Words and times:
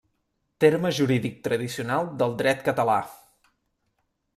Terme 0.65 0.91
jurídic 1.01 1.37
tradicional 1.49 2.11
del 2.23 2.37
dret 2.43 2.67
català. 2.71 3.01